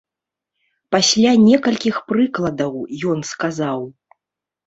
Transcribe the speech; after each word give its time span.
Пасля 0.93 1.33
некалькіх 1.49 1.95
прыкладаў, 2.09 2.73
ён 3.13 3.19
сказаў. 3.33 3.81